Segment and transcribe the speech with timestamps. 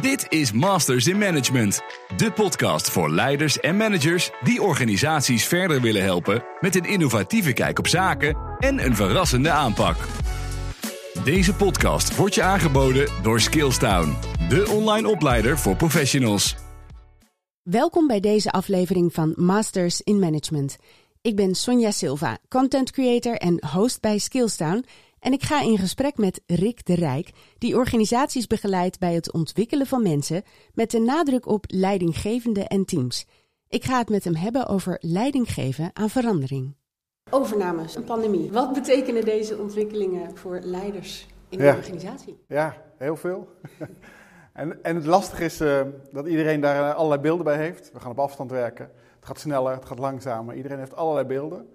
[0.00, 1.82] Dit is Masters in Management,
[2.16, 7.78] de podcast voor leiders en managers die organisaties verder willen helpen met een innovatieve kijk
[7.78, 9.96] op zaken en een verrassende aanpak.
[11.24, 14.16] Deze podcast wordt je aangeboden door Skillstown,
[14.48, 16.56] de online opleider voor professionals.
[17.62, 20.76] Welkom bij deze aflevering van Masters in Management.
[21.22, 24.84] Ik ben Sonja Silva, content creator en host bij Skillstown.
[25.24, 29.86] En ik ga in gesprek met Rick de Rijk, die organisaties begeleidt bij het ontwikkelen
[29.86, 30.42] van mensen
[30.74, 33.26] met de nadruk op leidinggevende en teams.
[33.68, 36.74] Ik ga het met hem hebben over leidinggeven aan verandering.
[37.30, 38.52] Overnames, een pandemie.
[38.52, 41.76] Wat betekenen deze ontwikkelingen voor leiders in de Ja.
[41.76, 42.38] organisatie?
[42.48, 43.48] Ja, heel veel.
[44.52, 45.80] en, en het lastige is eh,
[46.12, 47.92] dat iedereen daar eh, allerlei beelden bij heeft.
[47.92, 48.90] We gaan op afstand werken.
[49.16, 50.54] Het gaat sneller, het gaat langzamer.
[50.54, 51.68] Iedereen heeft allerlei beelden.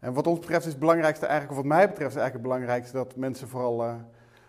[0.00, 2.42] En wat ons betreft is het belangrijkste eigenlijk, of wat mij betreft is eigenlijk het
[2.42, 3.94] belangrijkste dat mensen vooral eh,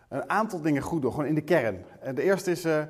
[0.10, 1.86] een aantal dingen goed doen, gewoon in de kern.
[2.00, 2.82] En de eerste is, eh,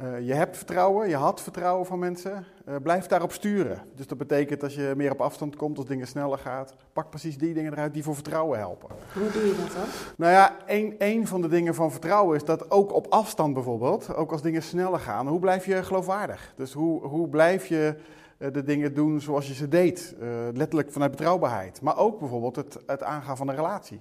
[0.00, 2.44] eh, je hebt vertrouwen, je had vertrouwen van mensen.
[2.64, 3.82] Eh, blijf daarop sturen.
[3.94, 7.38] Dus dat betekent als je meer op afstand komt, als dingen sneller gaat, pak precies
[7.38, 8.88] die dingen eruit die voor vertrouwen helpen.
[9.14, 9.84] Hoe doe je dat dan?
[10.16, 14.14] Nou ja, één, één van de dingen van vertrouwen is dat ook op afstand bijvoorbeeld,
[14.14, 16.52] ook als dingen sneller gaan, hoe blijf je geloofwaardig?
[16.56, 18.02] Dus hoe, hoe blijf je eh,
[18.48, 20.14] de dingen doen zoals je ze deed?
[20.20, 21.80] Eh, letterlijk vanuit betrouwbaarheid.
[21.80, 24.00] Maar ook bijvoorbeeld het, het aangaan van een relatie.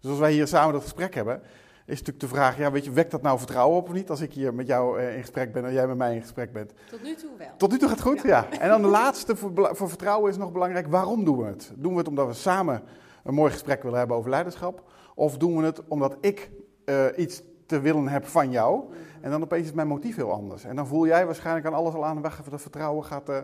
[0.00, 1.42] Dus als wij hier samen dat gesprek hebben,
[1.84, 4.10] is natuurlijk de vraag, ja, weet je, wekt dat nou vertrouwen op of niet?
[4.10, 6.52] Als ik hier met jou eh, in gesprek ben en jij met mij in gesprek
[6.52, 6.72] bent.
[6.90, 7.48] Tot nu toe wel.
[7.56, 8.50] Tot nu toe gaat het goed, ja.
[8.50, 10.86] En dan de laatste voor, voor vertrouwen is nog belangrijk.
[10.86, 11.72] Waarom doen we het?
[11.76, 12.82] Doen we het omdat we samen
[13.24, 14.90] een mooi gesprek willen hebben over leiderschap?
[15.14, 16.50] Of doen we het omdat ik
[16.84, 18.84] eh, iets te willen heb van jou?
[19.20, 20.64] En dan opeens is mijn motief heel anders.
[20.64, 22.42] En dan voel jij waarschijnlijk aan alles al aan de weg.
[22.42, 23.38] Dat vertrouwen gaat, eh,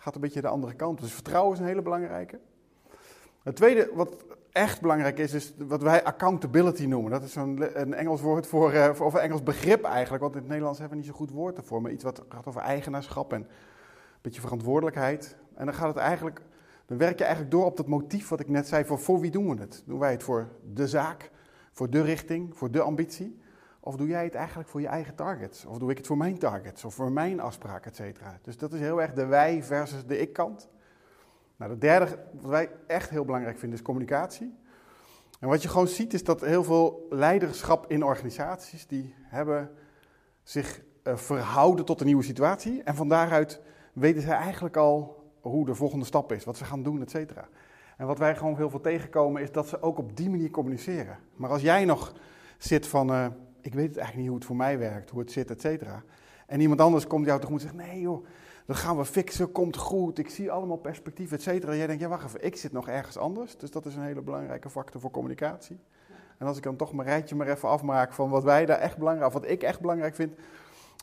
[0.00, 1.00] gaat een beetje de andere kant.
[1.00, 2.38] Dus vertrouwen is een hele belangrijke.
[3.42, 7.10] Het tweede wat echt belangrijk is, is wat wij accountability noemen.
[7.10, 10.22] Dat is zo'n een Engels woord voor, eh, of een Engels begrip eigenlijk.
[10.22, 11.82] Want in het Nederlands hebben we niet zo goed woord ervoor.
[11.82, 13.46] Maar iets wat gaat over eigenaarschap en een
[14.20, 15.36] beetje verantwoordelijkheid.
[15.54, 16.40] En dan gaat het eigenlijk,
[16.86, 18.84] dan werk je eigenlijk door op dat motief wat ik net zei.
[18.84, 19.82] Voor, voor wie doen we het?
[19.86, 21.30] Doen wij het voor de zaak,
[21.72, 23.39] voor de richting, voor de ambitie?
[23.80, 25.64] Of doe jij het eigenlijk voor je eigen targets?
[25.64, 26.84] Of doe ik het voor mijn targets?
[26.84, 28.38] Of voor mijn afspraken, et cetera?
[28.42, 30.68] Dus dat is heel erg de wij versus de ik-kant.
[31.56, 34.58] Nou, de derde, wat wij echt heel belangrijk vinden, is communicatie.
[35.40, 39.70] En wat je gewoon ziet, is dat heel veel leiderschap in organisaties, die hebben
[40.42, 42.82] zich eh, verhouden tot een nieuwe situatie.
[42.82, 43.60] En van daaruit
[43.92, 47.48] weten ze eigenlijk al hoe de volgende stap is, wat ze gaan doen, et cetera.
[47.96, 51.18] En wat wij gewoon heel veel tegenkomen, is dat ze ook op die manier communiceren.
[51.36, 52.12] Maar als jij nog
[52.58, 53.26] zit van, eh,
[53.62, 56.02] ik weet het eigenlijk niet hoe het voor mij werkt, hoe het zit, et cetera.
[56.46, 58.26] En iemand anders komt jou tegemoet en zegt, nee joh,
[58.66, 61.74] dat gaan we fixen, komt goed, ik zie allemaal perspectief, et cetera.
[61.74, 63.56] Jij denkt, ja wacht even, ik zit nog ergens anders.
[63.56, 65.78] Dus dat is een hele belangrijke factor voor communicatie.
[66.38, 68.98] En als ik dan toch mijn rijtje maar even afmaak van wat wij daar echt
[68.98, 70.32] belangrijk, of wat ik echt belangrijk vind,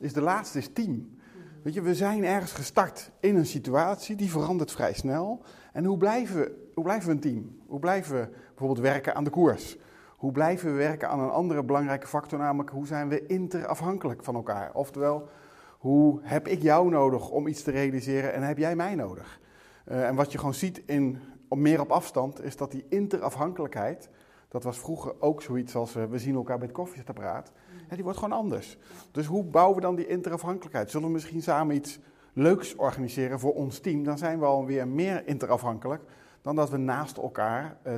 [0.01, 1.17] is de laatste, is team.
[1.63, 5.41] Weet je, we zijn ergens gestart in een situatie, die verandert vrij snel.
[5.73, 7.59] En hoe blijven, we, hoe blijven we een team?
[7.67, 9.77] Hoe blijven we bijvoorbeeld werken aan de koers?
[10.17, 14.35] Hoe blijven we werken aan een andere belangrijke factor, namelijk hoe zijn we interafhankelijk van
[14.35, 14.73] elkaar?
[14.73, 15.29] Oftewel,
[15.77, 19.39] hoe heb ik jou nodig om iets te realiseren en heb jij mij nodig?
[19.85, 24.09] Eh, en wat je gewoon ziet in, op meer op afstand, is dat die interafhankelijkheid,
[24.47, 27.51] dat was vroeger ook zoiets als eh, we zien elkaar bij het koffiezetapparaat,
[27.87, 28.77] hè, die wordt gewoon anders.
[29.11, 30.91] Dus hoe bouwen we dan die interafhankelijkheid?
[30.91, 31.99] Zullen we misschien samen iets
[32.33, 34.03] leuks organiseren voor ons team?
[34.03, 36.03] Dan zijn we alweer meer interafhankelijk
[36.47, 37.93] dan dat we naast elkaar eh,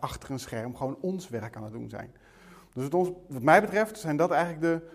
[0.00, 2.12] achter een scherm gewoon ons werk aan het doen zijn.
[2.72, 4.88] Dus wat, ons, wat mij betreft zijn dat eigenlijk de,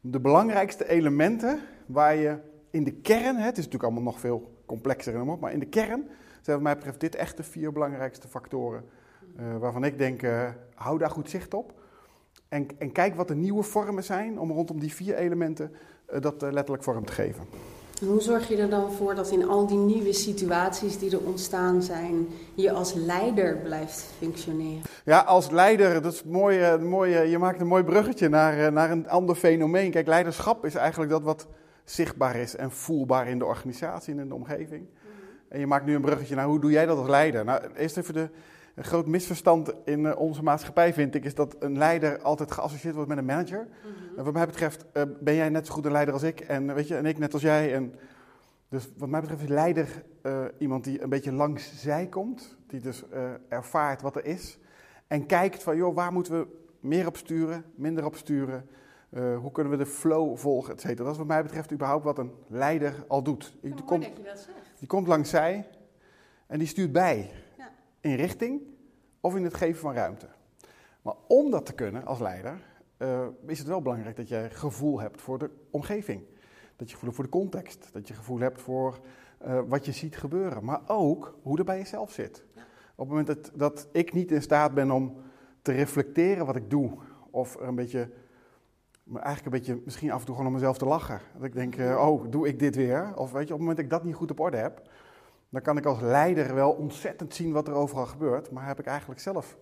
[0.00, 2.38] de belangrijkste elementen waar je
[2.70, 5.66] in de kern, het is natuurlijk allemaal nog veel complexer en op, maar in de
[5.66, 6.08] kern
[6.40, 8.84] zijn wat mij betreft dit echt de vier belangrijkste factoren
[9.36, 11.80] eh, waarvan ik denk, eh, hou daar goed zicht op.
[12.48, 15.72] En, en kijk wat de nieuwe vormen zijn om rondom die vier elementen
[16.20, 17.44] dat letterlijk vorm te geven.
[18.06, 21.82] Hoe zorg je er dan voor dat in al die nieuwe situaties die er ontstaan
[21.82, 24.82] zijn, je als leider blijft functioneren?
[25.04, 28.72] Ja, als leider, dat is mooi, eh, mooi, je maakt een mooi bruggetje naar, eh,
[28.72, 29.90] naar een ander fenomeen.
[29.90, 31.46] Kijk, leiderschap is eigenlijk dat wat
[31.84, 34.86] zichtbaar is en voelbaar in de organisatie en in de omgeving.
[35.48, 37.44] En je maakt nu een bruggetje naar hoe doe jij dat als leider?
[37.44, 38.28] Nou, eerst even de,
[38.80, 42.94] een groot misverstand in eh, onze maatschappij vind ik, is dat een leider altijd geassocieerd
[42.94, 43.68] wordt met een manager.
[44.16, 46.74] En wat mij betreft eh, ben jij net zo goed een leider als ik en,
[46.74, 47.74] weet je, en ik net als jij.
[47.74, 47.94] En
[48.70, 52.80] dus wat mij betreft is leider eh, iemand die een beetje langs zij komt, die
[52.80, 54.58] dus eh, ervaart wat er is.
[55.06, 56.46] En kijkt van, joh, waar moeten we
[56.80, 58.68] meer op sturen, minder op sturen?
[59.10, 61.02] Eh, hoe kunnen we de flow volgen, et cetera.
[61.04, 63.56] Dat is wat mij betreft überhaupt wat een leider al doet.
[63.62, 64.78] Die, komt, je dat zegt.
[64.78, 65.68] die komt langs zij
[66.46, 67.30] en die stuurt bij.
[68.00, 68.62] In richting
[69.20, 70.28] of in het geven van ruimte.
[71.02, 72.60] Maar om dat te kunnen als leider,
[72.96, 76.22] eh, is het wel belangrijk dat je gevoel hebt voor de omgeving.
[76.76, 77.88] Dat je gevoel hebt voor de context.
[77.92, 79.00] Dat je gevoel hebt voor
[79.38, 80.64] eh, wat je ziet gebeuren.
[80.64, 82.44] Maar ook hoe er bij jezelf zit.
[82.94, 85.16] Op het moment dat, ik niet in staat ben om
[85.62, 86.90] te reflecteren wat ik doe.
[87.30, 88.10] Of er een beetje,
[89.12, 91.20] eigenlijk een beetje, misschien af en toe gewoon om mezelf te lachen.
[91.34, 93.16] Dat ik denk, eh, oh, doe ik dit weer?
[93.16, 94.90] Of weet je, op het moment dat ik dat niet goed op orde heb,
[95.50, 98.50] dan kan ik als leider wel ontzettend zien wat er overal gebeurt.
[98.50, 99.56] Maar heb ik eigenlijk zelf,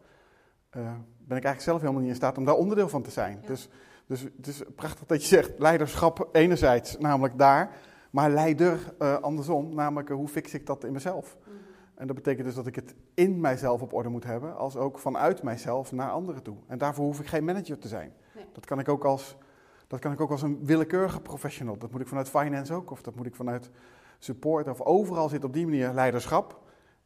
[0.70, 0.80] eh,
[1.18, 3.42] ben ik eigenlijk zelf helemaal niet in staat om daar onderdeel van te zijn.
[3.46, 3.68] Dus,
[4.06, 7.70] dus het is prachtig dat je zegt, leiderschap enerzijds, namelijk daar.
[8.10, 11.36] Maar leider uh, andersom, namelijk hoe fix ik dat in mezelf?
[11.40, 11.56] Mhm.
[11.94, 14.98] En dat betekent dus dat ik het in mijzelf op orde moet hebben, als ook
[14.98, 16.56] vanuit mijzelf naar anderen toe.
[16.66, 18.12] En daarvoor hoef ik geen manager te zijn.
[18.34, 18.44] Nee.
[18.52, 19.36] Dat, kan ik ook als,
[19.86, 21.78] dat kan ik ook als een willekeurige professional.
[21.78, 23.70] Dat moet ik vanuit finance ook, of dat moet ik vanuit
[24.18, 26.60] support, of overal zit op die manier leiderschap.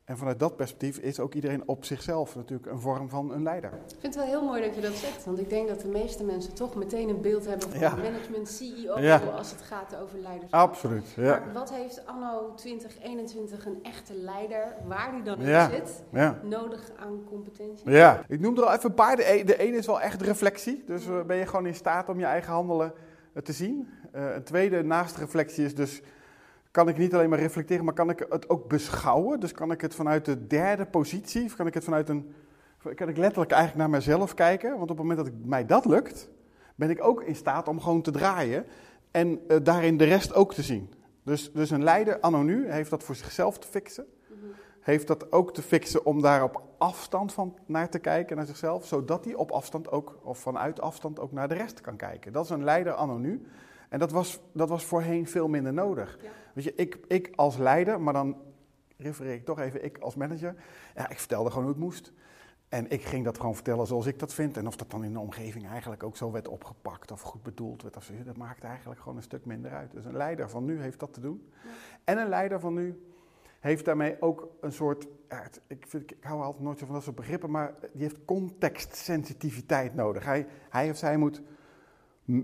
[0.05, 3.71] En vanuit dat perspectief is ook iedereen op zichzelf natuurlijk een vorm van een leider.
[3.73, 5.89] Ik vind het wel heel mooi dat je dat zegt, want ik denk dat de
[5.89, 9.19] meeste mensen toch meteen een beeld hebben van management, CEO, ja.
[9.19, 10.61] als het gaat over leiderschap.
[10.61, 11.11] Absoluut.
[11.17, 11.39] Ja.
[11.39, 16.03] Maar wat heeft anno 2021 een echte leider, waar die dan in zit,
[16.43, 17.91] nodig aan competentie?
[17.91, 19.17] Ja, ik noem er al even een paar.
[19.17, 22.19] De, e-, ene is wel echt reflectie, dus uh, ben je gewoon in staat om
[22.19, 22.93] je eigen handelen
[23.35, 23.89] uh, te zien.
[24.15, 26.03] Uh, een tweede naast reflectie is dus
[26.73, 29.41] kan ik niet alleen maar reflecteren, maar kan ik het ook beschouwen?
[29.41, 32.35] Dus kan ik het vanuit de derde positie, of kan ik het vanuit een.
[32.95, 34.71] Kan ik letterlijk eigenlijk naar mezelf kijken?
[34.71, 36.31] Want op het moment dat mij dat lukt,
[36.75, 38.65] ben ik ook in staat om gewoon te draaien
[39.11, 40.93] en uh, daarin de rest ook te zien.
[41.23, 44.07] Dus, dus een leider, anno nu, heeft dat voor zichzelf te fixen.
[44.81, 48.87] Heeft dat ook te fixen om daar op afstand van naar te kijken, naar zichzelf.
[48.87, 52.33] Zodat hij op afstand ook, of vanuit afstand ook naar de rest kan kijken.
[52.33, 53.47] Dat is een leider anno nu.
[53.93, 56.19] En dat was, dat was voorheen veel minder nodig.
[56.55, 58.37] Weet je, ik, ik als leider, maar dan
[58.97, 60.55] refereer ik toch even ik als manager.
[60.95, 62.13] Ja, ik vertelde gewoon hoe het moest.
[62.69, 64.57] En ik ging dat gewoon vertellen zoals ik dat vind.
[64.57, 67.83] En of dat dan in de omgeving eigenlijk ook zo werd opgepakt of goed bedoeld
[67.83, 67.97] werd.
[67.97, 69.91] Of zo, dat maakt eigenlijk gewoon een stuk minder uit.
[69.91, 71.53] Dus een leider van nu heeft dat te doen.
[72.05, 73.03] En een leider van nu
[73.61, 75.07] heeft daarmee ook een soort.
[75.29, 78.25] Ja, ik, vind, ik hou altijd nooit zo van dat soort begrippen, maar die heeft
[78.25, 80.25] contextsensitiviteit nodig.
[80.25, 81.43] Hij, hij of zij moet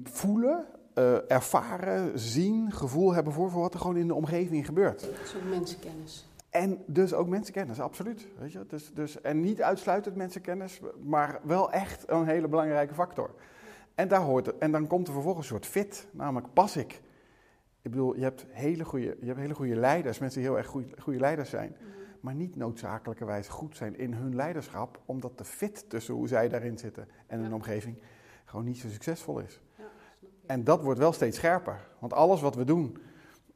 [0.02, 0.66] voelen
[0.98, 5.00] uh, ervaren, zien, gevoel hebben voor, voor wat er gewoon in de omgeving gebeurt.
[5.00, 6.28] Dat is ook mensenkennis.
[6.50, 8.26] En dus ook mensenkennis, absoluut.
[8.38, 8.64] Weet je?
[8.68, 13.30] Dus, dus, en niet uitsluitend mensenkennis, maar wel echt een hele belangrijke factor.
[13.94, 16.92] En, daar hoort het, en dan komt er vervolgens een soort fit, namelijk pas ik.
[17.82, 20.66] Ik bedoel, je hebt hele goede, je hebt hele goede leiders, mensen die heel erg
[20.66, 21.76] goede, goede leiders zijn.
[21.78, 21.86] Mhm.
[22.20, 26.78] Maar niet noodzakelijkerwijs goed zijn in hun leiderschap, omdat de fit tussen hoe zij daarin
[26.78, 27.98] zitten en hun omgeving
[28.44, 29.60] gewoon niet zo succesvol is.
[30.48, 31.80] En dat wordt wel steeds scherper.
[31.98, 32.98] Want alles wat we doen,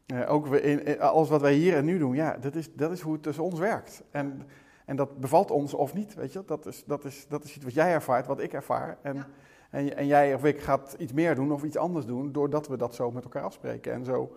[0.07, 2.91] eh, ook we in, alles wat wij hier en nu doen, ja, dat is, dat
[2.91, 4.03] is hoe het tussen ons werkt.
[4.11, 4.43] En,
[4.85, 6.43] en dat bevalt ons of niet, weet je.
[6.47, 8.99] Dat is, dat, is, dat is iets wat jij ervaart, wat ik ervaar.
[9.03, 9.27] En,
[9.71, 12.77] en, en jij of ik gaat iets meer doen of iets anders doen, doordat we
[12.77, 13.93] dat zo met elkaar afspreken.
[13.93, 14.37] En zo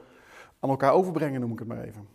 [0.60, 2.08] aan elkaar overbrengen, noem ik het maar even.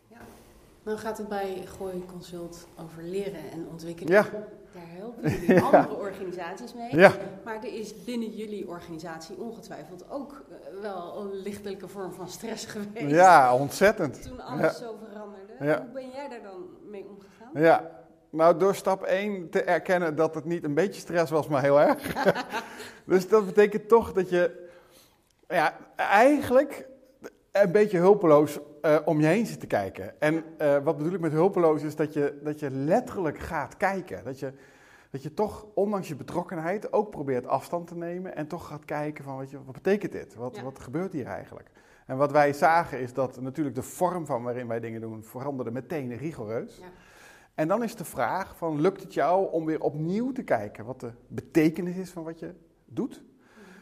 [0.83, 4.13] Dan gaat het bij Gooi Consult over leren en ontwikkelen.
[4.13, 4.27] Ja.
[4.73, 6.97] Daar helpen jullie andere organisaties mee.
[6.97, 7.13] Ja.
[7.45, 12.65] Maar er is binnen jullie organisatie ongetwijfeld ook eh, wel een lichtelijke vorm van stress
[12.75, 13.11] geweest.
[13.11, 14.23] Ja, ontzettend.
[14.23, 15.83] Toen alles zo veranderde.
[15.83, 17.63] Hoe ben jij daar dan mee omgegaan?
[17.63, 17.91] Ja,
[18.31, 21.81] nou, door stap 1 te erkennen dat het niet een beetje stress was, maar heel
[21.81, 21.99] erg.
[23.05, 24.69] dus dat betekent toch dat je
[25.49, 26.87] ja, eigenlijk
[27.53, 30.21] een beetje hulpeloos uh, om je heen zit te kijken.
[30.21, 34.25] En uh, wat bedoel ik met hulpeloos is dat je, dat je letterlijk gaat kijken.
[34.25, 34.53] Dat je,
[35.11, 38.37] dat je toch, ondanks je betrokkenheid, ook probeert afstand te nemen.
[38.37, 40.35] En toch gaat kijken van, weet je, wat betekent dit?
[40.35, 41.71] Wat, wat gebeurt hier eigenlijk?
[42.07, 45.71] En wat wij zagen is dat natuurlijk de vorm van waarin wij dingen doen veranderde
[45.71, 46.77] meteen rigoureus.
[46.77, 46.87] Ja.
[47.55, 51.01] En dan is de vraag van, lukt het jou om weer opnieuw te kijken wat
[51.01, 52.55] de betekenis is van wat je
[52.85, 53.23] doet?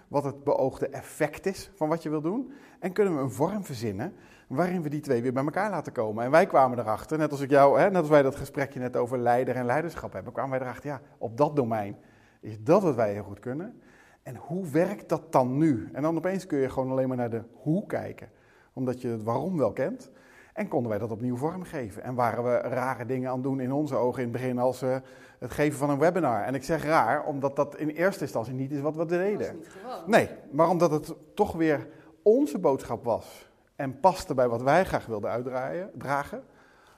[0.09, 2.53] Wat het beoogde effect is van wat je wil doen?
[2.81, 4.15] En kunnen we een vorm verzinnen
[4.49, 6.25] waarin we die twee weer bij elkaar laten komen.
[6.25, 8.97] En wij kwamen erachter, net als ik jou, hè, net als wij dat gesprekje net
[8.97, 11.97] over leider en leiderschap hebben, kwamen wij erachter, ja, op dat domein
[12.41, 13.81] is dat wat wij heel goed kunnen.
[14.23, 15.88] En hoe werkt dat dan nu?
[15.93, 18.31] En dan opeens kun je gewoon alleen maar naar de hoe kijken,
[18.73, 20.11] omdat je het waarom wel kent.
[20.59, 22.03] En konden wij dat opnieuw vormgeven.
[22.03, 24.83] En waren we rare dingen aan het doen in onze ogen in het begin als
[24.83, 24.97] uh,
[25.38, 26.43] het geven van een webinar.
[26.43, 29.38] En ik zeg raar, omdat dat in eerste instantie niet is wat we deden.
[29.38, 30.11] Dat niet gewoon.
[30.11, 31.88] Nee, maar omdat het toch weer
[32.23, 36.45] onze boodschap was en paste bij wat wij graag wilden uitdragen, dragen,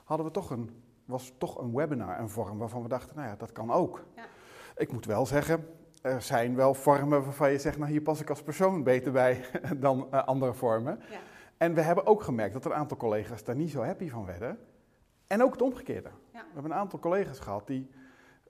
[0.03, 3.35] hadden we toch een, was toch een webinar een vorm waarvan we dachten, nou ja,
[3.35, 4.03] dat kan ook.
[4.15, 4.23] Ja.
[4.75, 5.67] Ik moet wel zeggen,
[6.01, 9.45] er zijn wel vormen waarvan je zegt, nou hier pas ik als persoon beter bij
[9.77, 10.99] dan uh, andere vormen.
[11.09, 11.17] Ja.
[11.61, 14.25] En we hebben ook gemerkt dat er een aantal collega's daar niet zo happy van
[14.25, 14.57] werden.
[15.27, 16.09] En ook het omgekeerde.
[16.33, 16.39] Ja.
[16.39, 17.89] We hebben een aantal collega's gehad die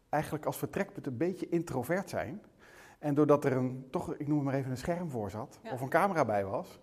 [0.10, 2.42] eigenlijk als vertrekpunt een beetje introvert zijn.
[3.00, 5.72] En doordat er een, toch, ik noem het maar even, een scherm voor zat, Ja.
[5.72, 6.80] of een camera bij was,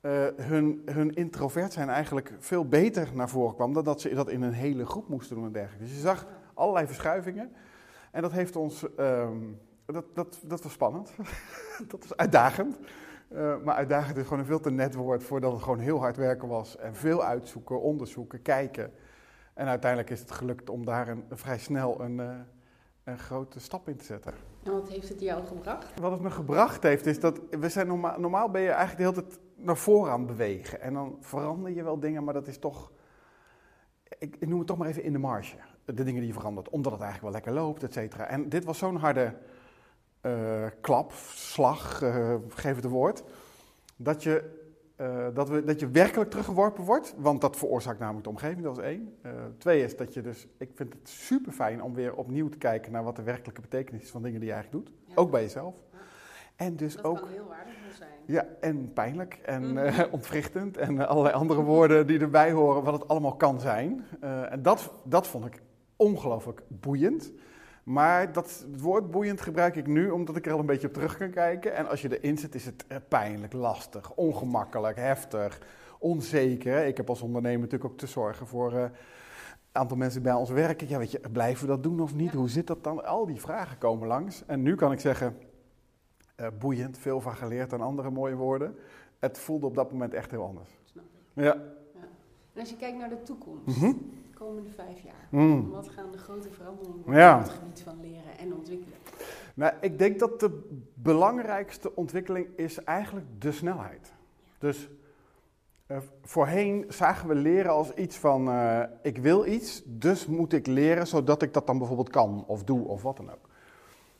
[0.00, 4.28] eh, hun, hun introvert zijn eigenlijk veel beter naar voren kwam dan dat ze dat
[4.30, 5.84] in een hele groep moesten doen en dergelijke.
[5.84, 7.52] Dus je zag allerlei verschuivingen.
[8.10, 9.38] En dat heeft ons, ehm,
[9.86, 11.12] dat, dat, dat was spannend,
[11.88, 12.78] dat was uitdagend.
[13.34, 16.16] Eh, maar uitdagend is gewoon een veel te net woord voordat het gewoon heel hard
[16.16, 16.76] werken was.
[16.76, 18.92] En veel uitzoeken, onderzoeken, kijken.
[19.54, 22.30] En uiteindelijk is het gelukt om daar een, vrij snel een, eh,
[23.04, 24.32] een grote stap in te zetten.
[24.62, 26.00] En wat heeft het jou gebracht?
[26.00, 29.04] Wat het me gebracht heeft, is dat we zijn normaal, normaal ben je eigenlijk de
[29.04, 30.80] hele tijd naar voren aan bewegen.
[30.80, 32.92] En dan verander je wel dingen, maar dat is toch.
[34.18, 35.56] Ik, ik noem het toch maar even in de marge.
[35.84, 38.26] De dingen die je verandert, omdat het eigenlijk wel lekker loopt, et cetera.
[38.26, 39.34] En dit was zo'n harde
[40.22, 43.22] eh, klap, slag, eh, geef het een woord.
[43.96, 44.60] Dat je,
[44.96, 47.14] eh, dat, we, dat je werkelijk teruggeworpen wordt.
[47.18, 49.16] Want dat veroorzaakt namelijk de omgeving, dat is één.
[49.58, 50.46] Twee is dat je dus.
[50.58, 54.02] Ik vind het super fijn om weer opnieuw te kijken naar wat de werkelijke betekenis
[54.02, 54.94] is van dingen die je eigenlijk doet.
[55.06, 55.12] Ja.
[55.14, 55.74] Ook bij jezelf.
[56.56, 57.18] En dus Dat ook.
[57.18, 58.10] kan heel waardevol zijn.
[58.26, 59.76] Ja, en pijnlijk en Mhm.
[59.78, 64.04] eh, ontwrichtend en allerlei andere woorden die erbij horen, wat het allemaal kan zijn.
[64.50, 65.62] En dat, dat vond ik
[65.96, 67.32] ongelooflijk boeiend.
[67.82, 71.16] Maar dat woord boeiend gebruik ik nu omdat ik er al een beetje op terug
[71.16, 71.74] kan kijken.
[71.74, 75.60] En als je erin zit, is het eh, pijnlijk, lastig, ongemakkelijk, heftig,
[75.98, 76.86] onzeker.
[76.86, 78.90] Ik heb als ondernemer natuurlijk ook te zorgen voor eh, een
[79.72, 80.88] aantal mensen die bij ons werken.
[80.88, 82.32] Ja, weet je, blijven we dat doen of niet?
[82.32, 82.38] Ja.
[82.38, 83.04] Hoe zit dat dan?
[83.04, 84.42] Al die vragen komen langs.
[84.46, 85.36] En nu kan ik zeggen,
[86.34, 88.76] eh, boeiend, veel van geleerd en andere mooie woorden.
[89.18, 90.70] Het voelde op dat moment echt heel anders.
[90.84, 91.44] Snap ik.
[91.44, 91.54] Ja.
[92.54, 93.92] En als je kijkt naar de toekomst, Mhm.
[94.42, 95.70] Komende vijf jaar, Mm.
[95.70, 97.36] wat gaan de grote veranderingen Ja.
[97.38, 98.98] op het gebied van leren en ontwikkelen?
[99.54, 104.12] Nou, ik denk dat de belangrijkste ontwikkeling is eigenlijk de snelheid.
[104.58, 104.88] Dus
[105.86, 110.66] eh, voorheen zagen we leren als iets van, eh, ik wil iets, dus moet ik
[110.66, 113.48] leren zodat ik dat dan bijvoorbeeld kan of doe of wat dan ook.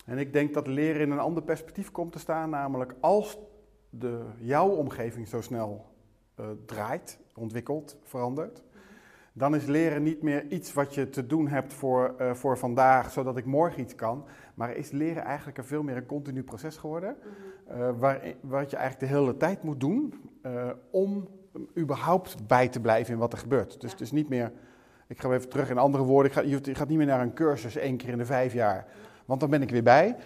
[0.06, 3.38] En ik denk dat leren in een ander perspectief komt te staan, namelijk als
[3.90, 5.84] de, jouw omgeving zo snel
[6.34, 8.62] eh, draait, ontwikkelt, verandert,
[9.32, 13.10] dan is leren niet meer iets wat je te doen hebt voor, eh, voor vandaag,
[13.10, 14.24] zodat ik morgen iets kan.
[14.54, 17.16] Maar is leren eigenlijk een veel meer een continu proces geworden.
[17.66, 21.28] eh, waar, wat je eigenlijk de hele tijd moet doen eh, om
[21.78, 23.70] überhaupt bij te blijven in wat er gebeurt.
[23.80, 23.96] Dus Ja.
[23.96, 24.52] het is niet meer,
[25.06, 27.34] ik ga even terug in andere woorden, ik ga, je, gaat niet meer naar een
[27.34, 28.86] cursus één keer in de vijf jaar.
[29.24, 30.16] Want dan ben ik weer bij.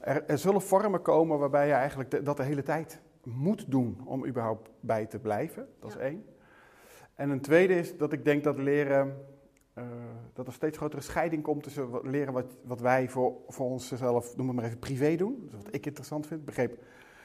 [0.00, 4.00] Er, er zullen vormen komen waarbij je eigenlijk de- dat de hele tijd moet doen
[4.04, 5.66] om überhaupt bij te blijven.
[5.80, 6.24] Dat is één.
[7.16, 9.16] En een tweede is dat ik denk dat leren,
[9.74, 9.84] eh,
[10.32, 14.36] dat er steeds grotere scheiding komt tussen wat, leren wat, wat wij voor, voor onszelf,
[14.36, 15.38] noem het maar even, privé doen.
[15.42, 16.40] Dus wat ik interessant vind.
[16.40, 16.82] Ik begreep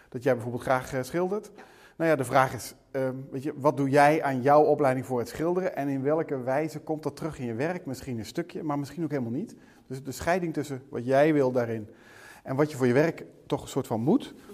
[0.09, 1.51] dat jij bijvoorbeeld graag eh, schildert.
[1.97, 5.19] Nou ja, de vraag is, ehm, weet je, wat doe jij aan jouw opleiding voor
[5.19, 5.75] het schilderen?
[5.75, 7.85] En in welke wijze komt dat terug in je werk?
[7.85, 9.55] Misschien een stukje, maar misschien ook helemaal niet.
[9.87, 11.89] Dus de scheiding tussen wat jij wil daarin
[12.43, 14.53] en wat je voor je werk toch een soort van moet, Mhm.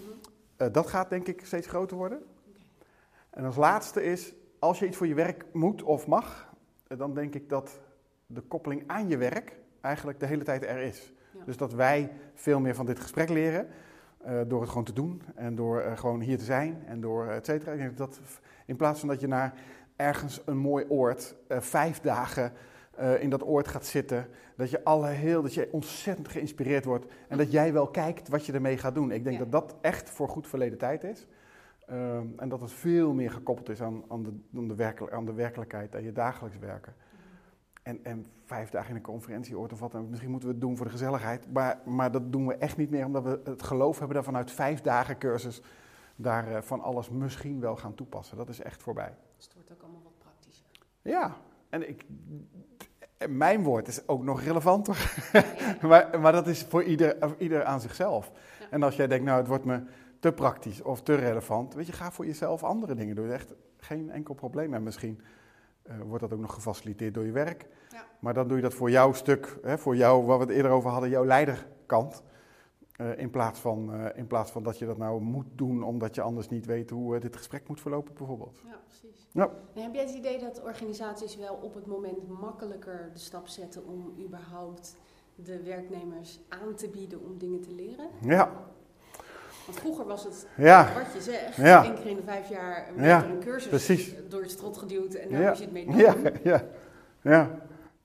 [0.55, 2.19] eh, dat gaat denk ik steeds groter worden.
[3.29, 6.53] En als laatste is, als je iets voor je werk moet of mag,
[6.87, 7.79] eh, dan denk ik dat
[8.25, 11.13] de koppeling aan je werk eigenlijk de hele tijd er is.
[11.37, 11.43] Ja.
[11.45, 13.67] Dus dat wij veel meer van dit gesprek leren,
[14.17, 17.27] eh, door het gewoon te doen en door eh, gewoon hier te zijn en door
[17.27, 17.71] et cetera.
[17.71, 18.19] Ik denk dat
[18.65, 19.53] in plaats van dat je naar
[19.95, 22.51] ergens een mooi oord, eh, vijf dagen
[22.95, 27.05] eh, in dat oord gaat zitten, dat je, alle heel, dat je ontzettend geïnspireerd wordt
[27.27, 29.11] en dat jij wel kijkt wat je ermee gaat doen.
[29.11, 29.43] Ik denk Ja.
[29.45, 31.27] dat dat echt voor goed verleden tijd is.
[31.87, 35.25] Ehm, en dat het veel meer gekoppeld is aan, aan, de, aan, de werkel- aan
[35.25, 36.93] de werkelijkheid, aan je dagelijks werken.
[37.83, 40.09] En, en vijf dagen in een conferentieoord of wat ook.
[40.09, 41.53] Misschien moeten we het doen voor de gezelligheid.
[41.53, 44.51] Maar, maar dat doen we echt niet meer, omdat we het geloof hebben dat vanuit
[44.51, 45.61] vijf dagen cursus
[46.15, 48.37] daar eh, van alles misschien wel gaan toepassen.
[48.37, 49.13] Dat is echt voorbij.
[49.35, 50.65] Dus het wordt ook allemaal wat praktischer.
[51.01, 51.35] Ja,
[51.69, 52.05] en ik,
[53.17, 55.29] en mijn woord is ook nog relevanter.
[55.33, 55.87] Ja, ja.
[55.87, 58.31] maar, maar dat is voor ieder, ieder aan zichzelf.
[58.59, 58.65] Ja.
[58.69, 59.81] En als jij denkt, nou het wordt me
[60.19, 63.31] te praktisch of te relevant, weet je, ga voor jezelf andere dingen doen.
[63.31, 64.73] Echt geen enkel probleem.
[64.73, 65.21] En misschien
[65.81, 67.67] eh, wordt dat ook nog gefaciliteerd door je werk.
[67.89, 68.05] Ja.
[68.19, 70.71] Maar dan doe je dat voor jouw stuk, hè, voor jou, waar we het eerder
[70.71, 72.23] over hadden, jouw leiderkant.
[72.97, 76.15] Eh, in, plaats van, eh, in plaats van dat je dat nou moet doen omdat
[76.15, 78.61] je anders niet weet hoe dit gesprek moet verlopen, bijvoorbeeld.
[78.65, 79.27] Ja, precies.
[79.31, 79.49] Ja.
[79.73, 83.85] En heb jij het idee dat organisaties wel op het moment makkelijker de stap zetten
[83.85, 84.95] om überhaupt
[85.35, 88.09] de werknemers aan te bieden om dingen te leren?
[88.21, 88.51] Ja,
[89.67, 91.81] Want vroeger was het ja, wat je zegt, Ja.
[91.81, 94.13] keer in de vijf jaar werd Ja, er een cursus precies.
[94.29, 95.47] door het strot geduwd en daar Ja.
[95.47, 95.95] moest je het mee doen.
[95.97, 96.63] ja, ja,
[97.21, 97.49] ja.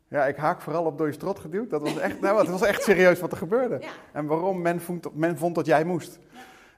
[0.09, 1.71] Ja, ik haak vooral op door je strot geduwd.
[1.71, 3.81] Dat was echt, nou, het was echt serieus wat er gebeurde.
[4.13, 6.19] En waarom men vond, men vond dat jij moest.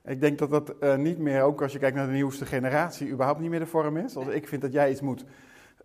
[0.05, 3.11] Ik denk dat dat eh, niet meer, ook als je kijkt naar de nieuwste generatie,
[3.11, 4.17] überhaupt niet meer de vorm is.
[4.17, 5.25] Als ik vind dat jij iets moet,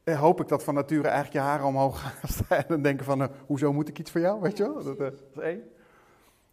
[0.03, 3.21] eh, hoop ik dat van nature eigenlijk je haren omhoog gaan staan en denken van,
[3.21, 4.83] eh, hoezo moet ik iets voor jou, weet je wel?
[4.83, 5.61] Dat, dat is één.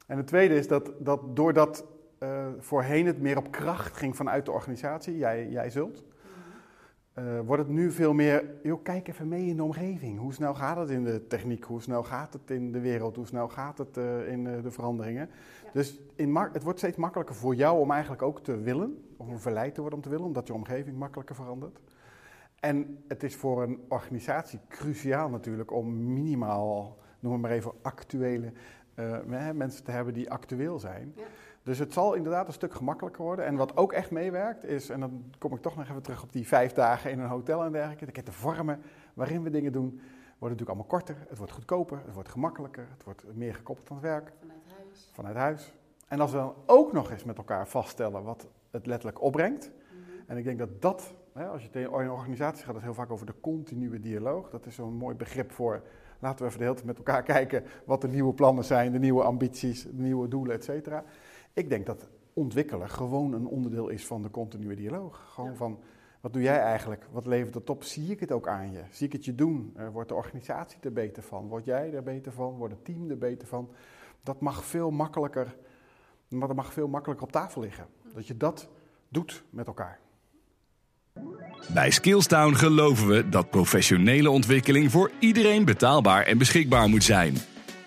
[0.06, 1.84] En het tweede is dat, dat doordat
[2.18, 6.04] uh, voorheen het meer op kracht ging vanuit de organisatie, jij, jij zult,
[7.18, 10.18] uh, wordt het nu veel meer, joh, kijk even mee in de omgeving.
[10.18, 11.64] Hoe snel gaat het in de techniek?
[11.64, 13.16] Hoe snel gaat het in de wereld?
[13.16, 15.30] Hoe snel gaat het uh, in de veranderingen?
[15.64, 15.70] Ja.
[15.72, 19.38] Dus in het wordt steeds makkelijker voor jou om eigenlijk ook te willen, of om
[19.38, 21.80] verleid te worden om te willen, omdat je omgeving makkelijker verandert.
[22.60, 28.52] En het is voor een organisatie cruciaal natuurlijk om minimaal, noem maar, maar even, actuele
[29.54, 31.12] mensen te hebben die actueel zijn.
[31.16, 31.22] Ja.
[31.66, 33.44] Dus het zal inderdaad een stuk gemakkelijker worden.
[33.44, 36.32] En wat ook echt meewerkt is, en dan kom ik toch nog even terug op
[36.32, 38.22] die vijf dagen in een hotel en dergelijke.
[38.22, 38.80] De vormen
[39.14, 41.16] waarin we dingen doen, worden natuurlijk allemaal korter.
[41.28, 44.32] Het wordt goedkoper, het wordt gemakkelijker, het wordt meer gekoppeld aan het werk.
[44.40, 45.10] Vanuit huis.
[45.12, 45.72] Vanuit huis.
[46.08, 49.70] En als we dan ook nog eens met elkaar vaststellen wat het letterlijk opbrengt.
[49.70, 50.24] Mm-hmm.
[50.26, 53.10] En ik denk dat dat, hè, als je in een organisatie gaat, het heel vaak
[53.10, 54.50] over de continue dialoog.
[54.50, 55.82] Dat is zo'n mooi begrip voor
[56.18, 58.98] laten we even de hele tijd met elkaar kijken wat de nieuwe plannen zijn, de
[58.98, 61.04] nieuwe ambities, de nieuwe doelen, et cetera.
[61.56, 65.26] Ik denk dat ontwikkelen gewoon een onderdeel is van de continue dialoog.
[65.28, 65.78] Gewoon van,
[66.20, 67.06] wat doe jij eigenlijk?
[67.10, 67.82] Wat levert het op?
[67.82, 68.80] Zie ik het ook aan je?
[68.90, 69.74] Zie ik het je doen?
[69.76, 71.48] Uh, wordt de organisatie er beter van?
[71.48, 72.56] Word jij er beter van?
[72.56, 73.70] Wordt het team er beter van?
[74.22, 75.56] Dat mag veel makkelijker,
[76.28, 77.86] maar dat mag veel makkelijker op tafel liggen.
[78.14, 78.68] Dat je dat
[79.08, 79.98] doet met elkaar.
[81.74, 87.36] Bij Skillstown geloven we dat professionele ontwikkeling voor iedereen betaalbaar en beschikbaar moet zijn.